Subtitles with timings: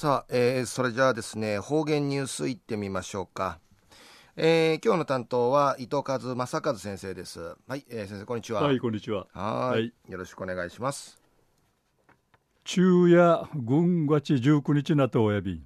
[0.00, 3.58] さあ、えー、それじゃあですね方言ニュースいってみましょうか、
[4.34, 7.54] えー、今日の担当は伊藤和正和先生です。
[7.68, 8.62] はい、えー、先生こんにちは。
[8.62, 9.26] はいこんにちは。
[9.34, 9.92] はい。
[10.10, 11.20] よろしくお願いします。
[12.64, 15.62] 昼夜軍月19日なとおやび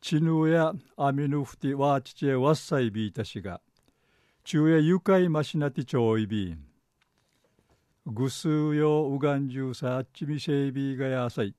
[0.00, 3.60] チヌやアミヌフティワーチチェワッサイビータシが
[4.44, 5.28] 昼夜愉快
[9.74, 11.54] さあっちみせいびがやさい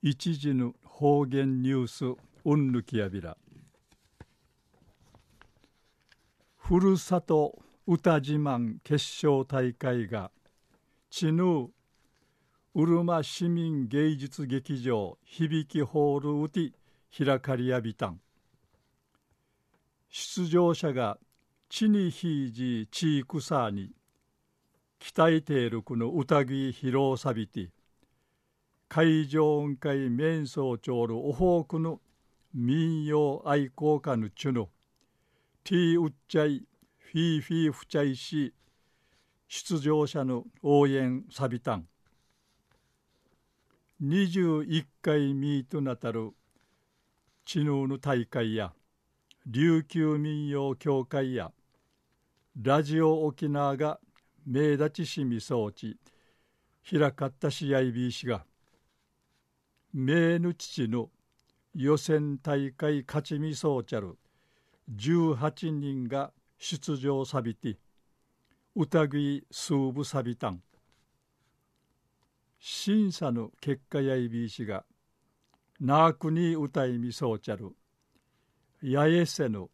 [0.00, 2.04] 一時の方言ニュース
[2.44, 3.36] うんぬきやびら。
[6.56, 10.30] ふるさと歌自慢決勝大会が
[11.10, 11.70] ちぬ
[12.74, 16.72] うるま市民芸術劇場響きホールうて
[17.16, 18.20] 開かりやびたん。
[20.10, 21.18] 出場者が
[21.68, 23.90] 地にひいじちいくさに
[25.00, 27.70] 鍛えているこの宴披露さびて
[29.00, 32.00] 海上雲海面相長るおほうくの
[32.52, 34.70] 民謡愛好家のちゅの
[35.62, 36.66] ティーウッチャイ
[36.98, 38.52] フィーフィーフチャイし
[39.46, 41.86] 出場者の応援サビタン。
[44.02, 46.32] 21回ミートなたる
[47.44, 48.72] 知能の大会や
[49.46, 51.52] 琉球民謡協会や
[52.60, 54.00] ラジオ沖縄が
[54.44, 55.98] 名立ちしみ装置
[56.90, 58.44] 開かった試合 B 氏が
[59.94, 61.08] 名の父の
[61.74, 64.18] 予選大会勝ちみそうちゃる
[64.94, 67.78] 18人が出場さびて
[68.74, 70.62] 疑い数部さびたん。
[72.60, 74.84] 審査の結果やいびいしが
[75.80, 77.70] なくに歌いみそうちゃる
[78.82, 79.70] 八重瀬の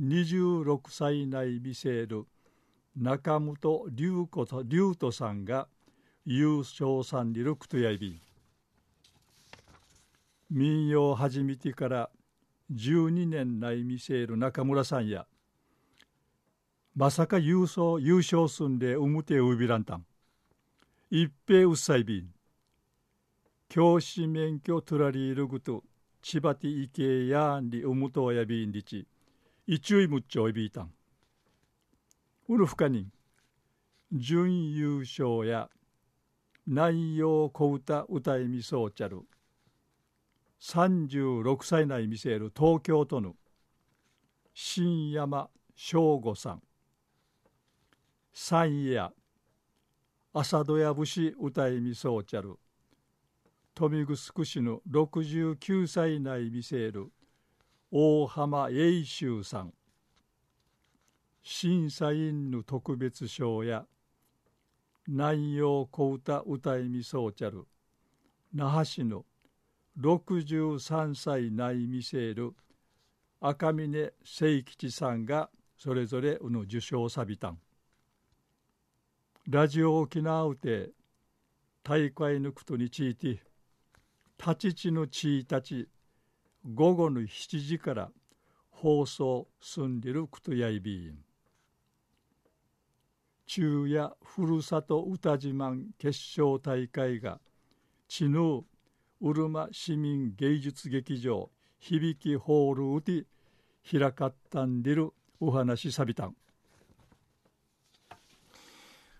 [0.00, 2.24] 26歳内見せる
[2.96, 5.68] 中本龍子と龍斗さんが
[6.24, 8.29] 優勝さんにるくとやいびん。
[10.50, 12.10] 民謡を始めてから
[12.74, 15.26] 12年内見せる中村さんや
[16.96, 20.04] まさか優勝優勝すんでうむてうびらんたん。
[21.08, 22.30] 一平うっさいびん。
[23.68, 25.84] 教師免許トラリールグと
[26.20, 29.06] 千葉ティイケヤンリウムトやびんりち
[29.68, 30.90] 一位むっちょいびいたん。
[32.48, 33.06] うるふかに
[34.12, 35.68] 準優勝や
[36.66, 39.20] 内容小歌歌いみそうちゃる。
[40.60, 43.34] 36歳内見せる東京都の
[44.52, 46.62] 新山翔吾さん。
[48.32, 49.12] 三夜
[50.32, 52.56] 朝戸や節歌いみそうちゃる。
[53.74, 57.10] 富城市の69歳内見せる
[57.90, 59.72] 大浜栄州さん。
[61.42, 63.86] 審査員の特別賞や
[65.08, 67.66] 南洋小歌歌いみそうちゃる。
[68.52, 69.24] 那覇市の
[69.98, 72.54] 63歳内見せる
[73.40, 77.58] 赤峰清吉さんがそれぞれの受賞さびたん。
[79.48, 80.90] ラジオ沖縄うて
[81.82, 83.42] 大会のことについて
[84.38, 85.88] 立ち地の地位たち
[86.72, 88.10] 午後の7時から
[88.70, 91.18] 放送すんでることやいびん。
[93.46, 97.40] 昼夜ふるさと歌自慢決勝大会が
[98.06, 98.64] 知能
[99.22, 103.26] うるま市民芸術劇場響きホールうて
[103.90, 106.34] 開かったんでるお話さびたん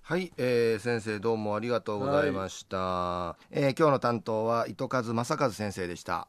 [0.03, 6.29] はい、えー、先生どうもありがとうございました、はい、えー、今日の担当は糸数正和先生でした